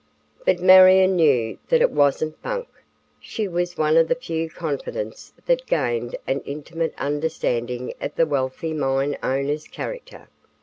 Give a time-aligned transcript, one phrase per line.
[0.47, 2.67] But Marion knew that it wasn't "bunk."
[3.19, 8.73] She was one of the few confidants that gained an intimate understanding of the wealthy
[8.73, 10.27] mine owner's character.